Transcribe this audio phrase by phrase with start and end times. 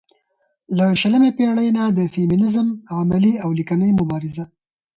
[0.77, 2.67] له شلمې پېړۍ نه د فيمينزم
[2.99, 4.45] عملي او ليکنۍ مبارزه